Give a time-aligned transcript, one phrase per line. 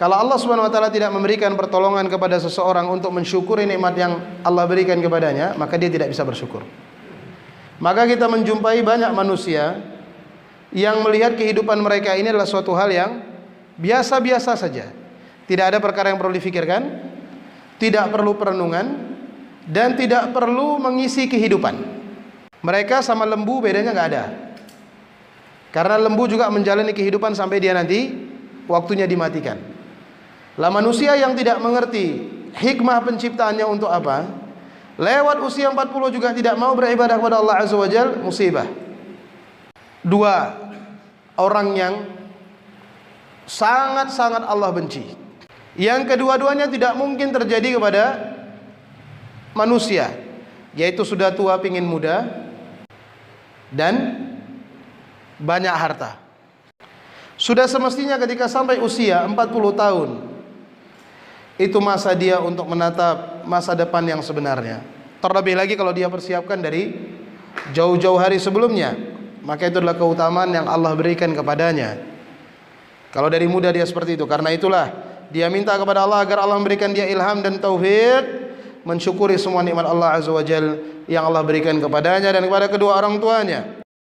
[0.00, 4.64] Kalau Allah Subhanahu wa taala tidak memberikan pertolongan kepada seseorang untuk mensyukuri nikmat yang Allah
[4.64, 6.64] berikan kepadanya, maka dia tidak bisa bersyukur.
[7.84, 9.76] Maka kita menjumpai banyak manusia
[10.72, 13.10] yang melihat kehidupan mereka ini adalah suatu hal yang
[13.76, 14.88] biasa-biasa saja.
[15.44, 16.80] Tidak ada perkara yang perlu difikirkan,
[17.76, 19.12] tidak perlu perenungan,
[19.68, 21.76] dan tidak perlu mengisi kehidupan.
[22.64, 24.24] Mereka sama lembu bedanya nggak ada.
[25.76, 28.16] Karena lembu juga menjalani kehidupan sampai dia nanti
[28.64, 29.69] waktunya dimatikan.
[30.58, 34.26] Lah manusia yang tidak mengerti hikmah penciptaannya untuk apa?
[35.00, 38.68] Lewat usia 40 juga tidak mau beribadah kepada Allah Azza wa Jal, musibah.
[40.04, 40.56] Dua,
[41.40, 41.94] orang yang
[43.48, 45.04] sangat-sangat Allah benci.
[45.78, 48.04] Yang kedua-duanya tidak mungkin terjadi kepada
[49.56, 50.12] manusia,
[50.76, 52.26] yaitu sudah tua pingin muda
[53.72, 54.20] dan
[55.40, 56.20] banyak harta.
[57.40, 59.32] Sudah semestinya ketika sampai usia 40
[59.72, 60.29] tahun
[61.60, 64.80] itu masa dia untuk menatap masa depan yang sebenarnya.
[65.20, 66.96] Terlebih lagi kalau dia persiapkan dari
[67.76, 68.96] jauh-jauh hari sebelumnya,
[69.44, 72.00] maka itu adalah keutamaan yang Allah berikan kepadanya.
[73.12, 74.88] Kalau dari muda dia seperti itu, karena itulah
[75.28, 78.24] dia minta kepada Allah agar Allah memberikan dia ilham dan taufik
[78.80, 83.20] mensyukuri semua nikmat Allah Azza wa Jal yang Allah berikan kepadanya dan kepada kedua orang
[83.20, 83.79] tuanya.